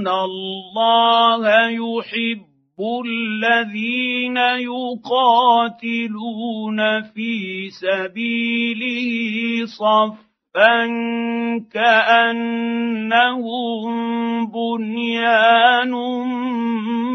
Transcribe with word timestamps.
ان 0.00 0.08
الله 0.08 1.68
يحب 1.68 2.80
الذين 3.06 4.36
يقاتلون 4.72 6.80
في 7.02 7.68
سبيله 7.70 9.10
صفا 9.66 10.86
كانهم 11.72 13.90
بنيان 14.46 15.90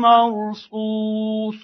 مرصوص 0.02 1.56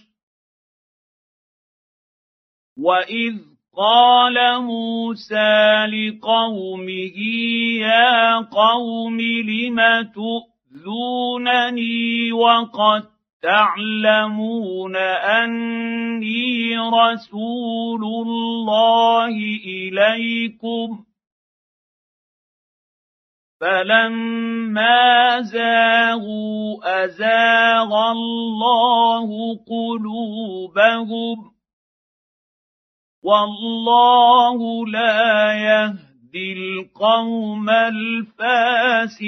واذ 2.77 3.35
قال 3.77 4.61
موسى 4.61 5.85
لقومه 5.85 7.17
يا 7.79 8.35
قوم 8.37 9.21
لم 9.21 9.79
تؤذونني 10.71 12.31
وقد 12.31 13.03
تعلمون 13.41 14.95
اني 14.95 16.77
رسول 16.77 18.03
الله 18.03 19.35
اليكم 19.65 21.05
فلما 23.61 25.41
زاغوا 25.41 27.03
ازاغ 27.03 28.11
الله 28.11 29.29
قلوبهم 29.67 31.51
والله 33.23 34.87
لا 34.87 35.53
يهدي 35.53 36.10
القوم 36.35 37.69
الفاسقين 37.69 39.21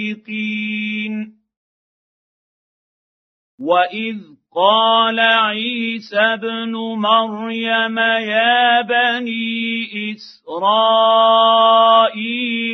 واذ 3.59 4.17
قال 4.55 5.19
عيسى 5.19 6.19
ابن 6.19 6.71
مريم 6.75 7.99
يا 7.99 8.81
بني 8.81 10.13
اسرائيل 10.13 11.23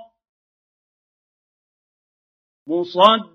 مصدقا 2.67 3.34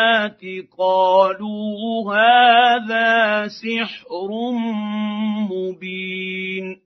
قالوا 0.77 2.15
هذا 2.15 3.47
سحر 3.47 4.29
مبين. 5.51 6.81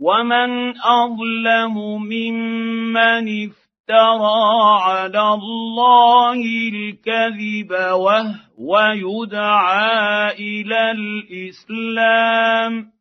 ومن 0.00 0.80
أظلم 0.80 2.02
ممن 2.02 3.48
افترى 3.48 4.40
على 4.82 5.34
الله 5.34 6.40
الكذب 6.72 7.70
وهو 7.92 8.78
يدعى 8.94 10.32
إلى 10.32 10.90
الإسلام. 10.90 12.92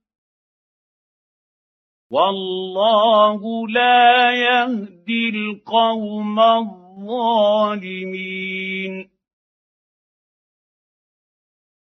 والله 2.12 3.68
لا 3.68 4.32
يهدي 4.32 5.30
القوم 5.30 6.40
الظالمين. 7.00 8.94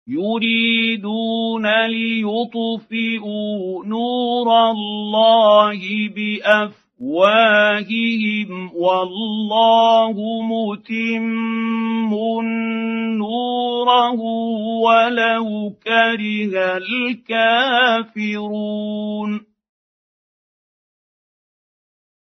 يريدون 0.07 1.85
ليطفئوا 1.85 3.85
نور 3.85 4.72
الله 4.72 6.09
بأفواههم 6.09 6.72
والله 8.75 10.41
متم 10.41 12.13
نوره 13.17 14.22
ولو 14.81 15.73
كره 15.83 16.78
الكافرون. 17.97 19.50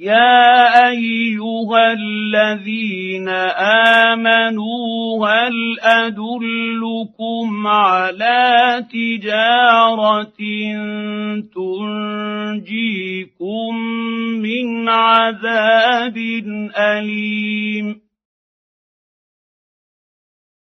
يا 0.00 0.88
ايها 0.88 1.92
الذين 1.92 3.28
امنوا 4.08 5.28
هل 5.28 5.80
ادلكم 5.80 7.66
على 7.66 8.84
تجاره 8.92 10.32
تنجيكم 11.54 12.76
من 14.42 14.88
عذاب 14.88 16.16
اليم 16.76 18.05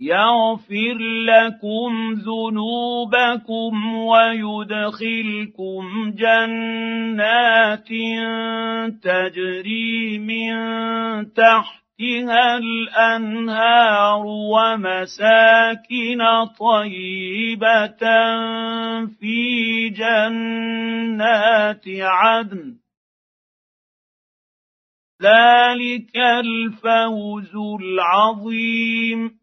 يغفر 0.00 0.98
لكم 1.26 2.12
ذنوبكم 2.12 3.94
ويدخلكم 3.94 5.84
جنات 6.14 7.88
تجري 9.02 10.18
من 10.18 10.54
تحتها 11.32 12.58
الانهار 12.58 14.22
ومساكن 14.26 16.22
طيبه 16.60 17.98
في 19.20 19.88
جنات 19.88 21.84
عدن 21.98 22.76
ذلك 25.22 26.16
الفوز 26.16 27.56
العظيم 27.80 29.37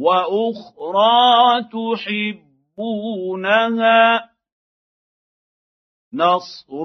وأخرى 0.00 1.62
تحبونها 2.78 4.00
نصر 6.14 6.84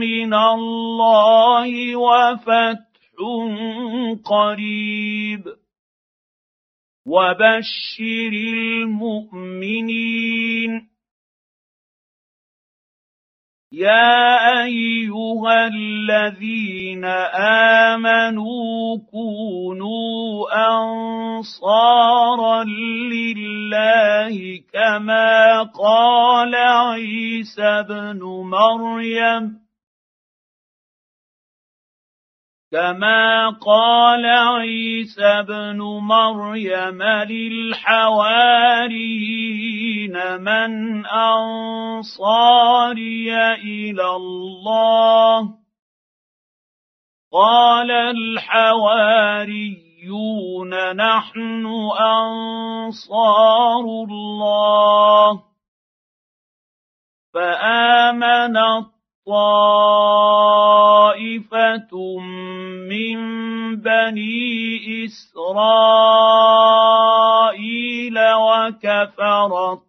من 0.00 0.34
الله 0.34 1.96
وفتح 1.96 2.88
قريب 4.24 5.44
وبشر 7.06 8.32
المؤمنين 8.52 10.08
يا 13.72 14.64
أيها 14.64 15.66
الذين 15.66 17.04
آمنوا 17.94 18.98
كونوا 19.10 20.48
أنصارا 20.54 21.97
لله 24.28 24.62
كما 24.72 25.62
قال 25.62 26.54
عيسى 26.54 27.62
ابن 27.62 28.18
مريم. 28.50 29.68
كما 32.72 33.48
قال 33.48 34.26
عيسى 34.26 35.24
ابن 35.24 35.78
مريم 36.02 37.02
للحواريين 37.02 38.12
من 40.40 41.06
أنصاري 41.06 42.54
إلى 43.54 44.10
الله. 44.16 45.54
قال 47.32 47.90
الحواريون 50.08 50.96
نحن 50.96 51.66
انصار 52.00 53.84
الله 53.84 55.42
فامن 57.34 58.56
طائفه 59.26 60.18
من 62.88 63.18
بني 63.76 65.04
اسرائيل 65.04 65.38
وكفر 68.34 69.72
الطائفه 69.72 69.88